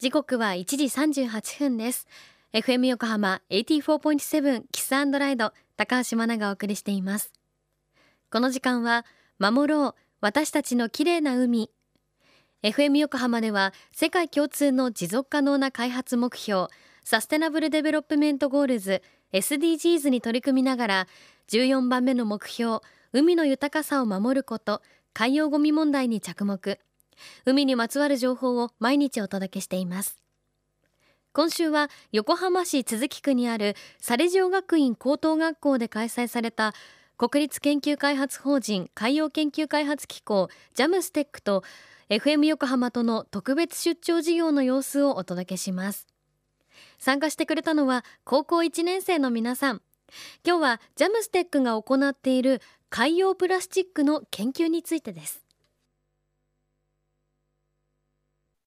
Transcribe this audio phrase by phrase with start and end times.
[0.00, 2.08] 時刻は1時38分です。
[2.54, 7.34] FM 横浜84.7 Kiss & Ride 高橋真奈がお送りしています。
[8.32, 9.04] この時間は
[9.38, 11.70] 守ろう私たちの綺麗な海。
[12.62, 16.68] FM 横浜では世界共通の持続可能な開発目標
[17.04, 19.02] Sustainable Development Goals
[19.34, 21.08] SDGs に取り組みながら
[21.50, 22.78] 14番目の目標
[23.12, 24.80] 海の豊かさを守ること
[25.12, 26.80] 海洋ごみ問題に着目。
[27.46, 30.20] 海にまつわる情報を毎日お届けしています。
[31.32, 36.74] 今週は横浜市都筑区にあるサレジオ学院高等学校で開催された
[37.16, 41.62] 国立研究開発法人海洋研究開発機構ジャムステックと
[42.08, 46.08] FM 横浜との特別出張事業の様子をお届けします。
[46.98, 49.82] 参加してくれたのは高校1年生の皆さん。
[50.44, 55.44] 今日はジャムステックが行っている海洋プラスチックの研究についてです。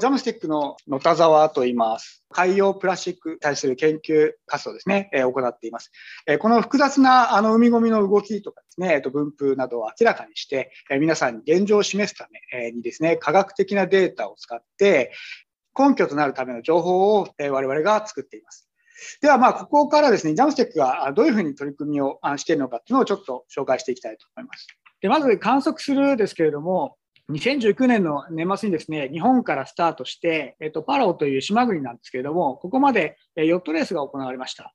[0.00, 2.24] ジャムスティックの野田沢と言います。
[2.30, 5.92] 海洋プラスチックに対する研究活動ですね、えー、行っています。
[6.26, 15.12] えー、この複雑なあの海ごみの動きとかですね、えー、と分布などを明らかにして、えー、皆さんに現状を示すためにですね、科学的なデータを使って、
[15.78, 18.70] 根拠となるための情報を、えー、我々が作っています。
[19.20, 24.66] では、まあ、ここからですね、ジャムステックがどういうふうに取り組みをしているのかっていうのをちょっと紹介していきたいと思います。
[25.02, 26.96] でまず観測するですけれども、
[27.30, 34.74] 2019年の年末にですね、日本からスタートして、えっと、パラオという島国なんですけれども、ここまでヨットレースが行われました。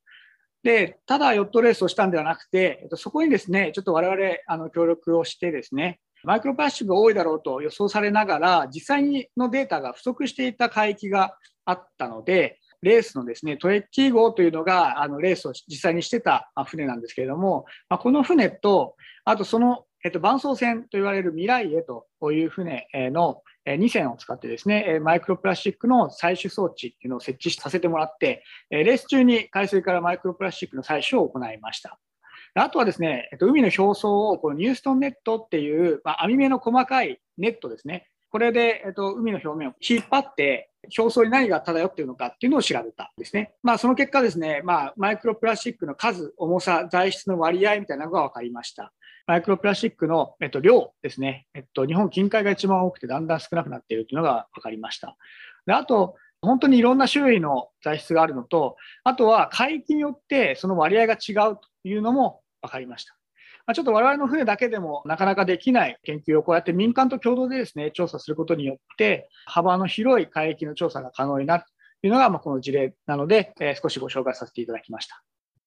[0.62, 31.98] で、ただヨットレースをしたんではなくて、えっと、そこにですね、ちょっと我々あの協力をしてですね、マイクロプラスチックが多いだろうと予想されながら、実際のデータが不足していた海域があったので、レースのですね、トレッキー号というのがあのレースを実際にしてた船なんですけれども、まあ、この船と、あとそのえっと、伴走船と言われる未来へという船の2船を使ってですね、マイクロプラスチックの採取装置っていうのを設置させてもらって、レース中に海水からマイクロプラスチックの採取を行いました。
[32.54, 38.06] あとはですね、海の表層をこのニューストンネットっていう、まあ、網目の細かいネットですね。
[38.30, 43.54] これで、えっと、海の表面を引っ張って、表層に何が漂っているのかっていうのを調べたんですね。
[43.64, 48.92] まあ、その結果ですね、まあ、マイクロプラスチックの数、重さ、材質の割合みたいなのが分かりました。
[49.26, 55.16] マイクロプラスチックの、えっと、量ですね、えっと、日本近海が一番多くてだんだん少なくなっているというのが分かりました。
[55.66, 63.16] であと、本当にいろんな種類の材質があるのと、あとは海域によってその割合が違うというのも分かりました。
[63.66, 71.64] ま、ちょっと我々の船だけでもなかなかできない研究をこうやって民間と共同でですね、調査することによって、幅の広い海域の調査が可能になる
[72.00, 75.20] というのが、ま、この事例なので、え、少しご紹介させていただきました。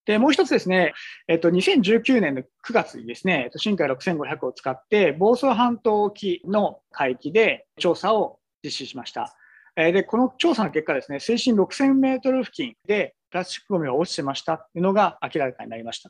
[0.10, 0.94] で、もう一つですね、
[1.28, 9.36] えっと、2019年の9月にですね、深海6500を使って、房総半島沖の海域で調査を実施しました。
[9.76, 16.10] で、この調査の結果ですね、水深6000メートル付近でプラスチックゴミが落ちてましたというのが明らかになりました。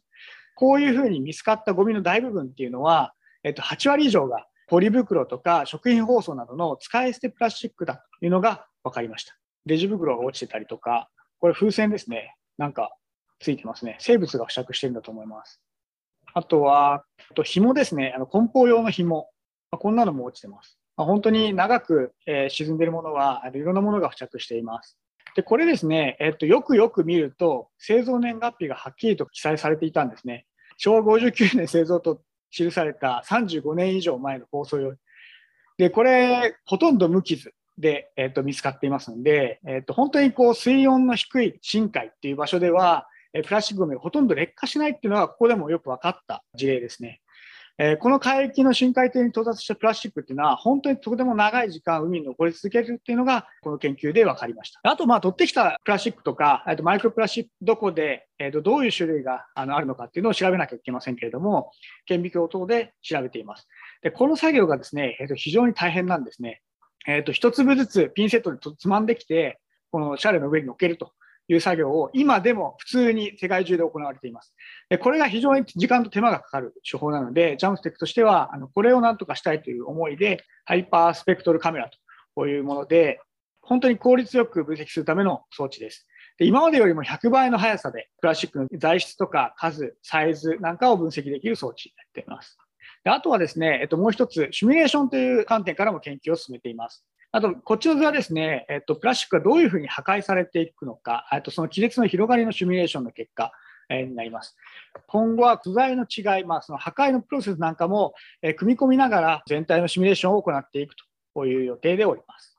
[0.55, 9.35] こういうふうに見つかったゴミの大部分っていうのは、えっと、8割以上がポリ袋とか食品包装などの使い捨てプラスチックだというのが分かりました。
[9.65, 11.09] レジ袋が落ちてたりとか、
[11.41, 12.37] これ風船ですね。
[12.57, 12.95] なんか
[13.39, 13.97] ついてますね。
[13.99, 15.61] 生物が付着してるんだと思います。
[16.33, 18.13] あとは、あと紐ですね。
[18.15, 19.29] あの梱包用の紐。
[19.71, 20.77] まあ、こんなのも落ちてます。
[20.97, 24.97] まあ、本当に長く、えー、沈んでるものは、いろんなものが付着しています。
[25.35, 30.45] で、これですね、えっと、よくよく見ると、製造年月日がはっきりと記載されていたんですね。
[30.77, 34.95] 昭和59年製造と記された35年以上前の放送用。
[35.77, 37.53] で、これ、ほとんど無傷。
[37.77, 47.21] で、えっと、見つかっていますので、えっと、本当にこう水温の低い深海っていう場所では、プラスチックごみがほとんど劣化しないっていうのは、ここでもよく分かった事例ですね。
[47.81, 54.81] えこの海域の深海底に到達したプラスチックっていうのは、本当にとても長い時間海に残り続けるっていうのが、この研究で分かりました。
[54.83, 61.71] あと、まあ、取ってきたプラスチックとか、とマイクロプラスチック、どこで、えー、とどういう種類があのあるのかっていうのを調べなきゃいけませんけれども、
[62.05, 63.65] 顕微鏡等で調べています。
[64.01, 66.61] で、この作業がですね、えー、と非常に大変なんですね。
[67.07, 69.57] えっ、ー、と、一粒ずつピンセットでつまんできて、
[69.89, 71.13] このシャレの上に乗っけると
[71.49, 74.53] いう作業を今でも普通に世界中で行われています。
[75.01, 81.89] これが非常に時間と手間がかかる手法なので、ジャムステックとしては、あのこれをなんとかしたいという思いで、ハイパースペクトルカメラ
[82.35, 83.19] というもので、
[83.61, 86.07] 本当に効率よく分析するための装置です。
[86.37, 92.57] で今までよりも100倍の速さで、プラスチックの材質とか数、サイズなんかを分析できる装置になっています。
[93.03, 97.05] であとはですね、えっと、もう一つ、シミュレーションという観点からも研究を進めています。
[97.31, 103.51] あと、こっちの図はですね、えっと、プラスチックがどういうふうに破壊されていくのか、とその亀裂の広がりのシミュレーションの結果、
[103.89, 104.55] えになります。
[105.07, 110.95] 今後は素材の違い、まあ、その破壊のプロセスなんかも、え組み込みながら全体のシミュレーションを行っていく
[111.33, 112.55] という予定でおります。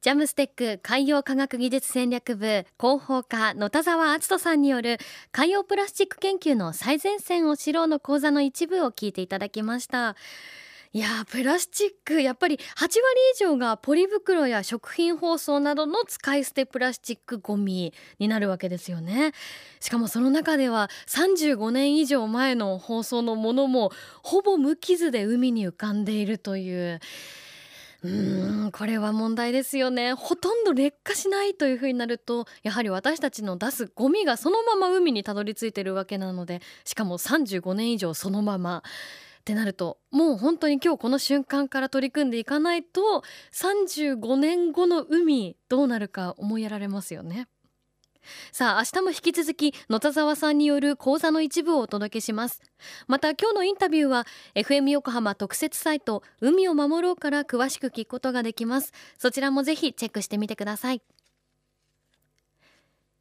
[0.00, 4.98] ジャムステック海洋科学技術戦略部広報課野田沢敦人さんによる
[5.32, 10.14] 海洋プラスチック研究の最前線を知ろうの講座の一部を聞いていただきました
[10.92, 12.96] いやプラスチックやっぱり8割
[13.34, 19.32] 以上がポリ袋や食品包装などの使い捨てプラスチックごみになるわけですよね。
[19.80, 23.92] しかもその中では35年以上前の包装のものも
[24.22, 27.00] ほぼ無傷で海に浮かんでいるという。
[28.04, 30.12] うんこれは問題ですよね。
[30.12, 38.82] ほとんど劣化しないというふうになるとやはり私たちの出すゴミがそのまま海にたどり着いてるわけなのでしかも35年以上そのまま。
[39.48, 43.24] ってなるともう本当に今日この瞬間から取り組んでいかないと
[43.54, 47.48] 35年後の海どうなるか思いやられますよね。
[48.52, 52.60] さあ明日も引き続き野田沢さんによる講座の一部をお届けします。
[53.06, 58.92] また今日のインタビューは FM 横浜特設サイト海を守ろうから詳しく聞くことができます。
[59.16, 61.00] そちらもぜひチェックしてみてください。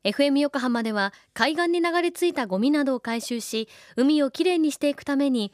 [0.04, 5.54] FM 横浜では海岸に流れ着いたゴミなどを回収し海をきれいにしていくために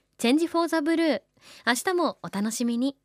[0.21, 1.21] チェンジフォーザブルー。
[1.65, 2.95] 明日もお楽しみに。